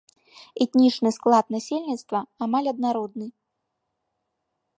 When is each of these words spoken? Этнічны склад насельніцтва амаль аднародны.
Этнічны 0.63 1.09
склад 1.17 1.45
насельніцтва 1.55 2.19
амаль 2.47 2.71
аднародны. 2.73 3.27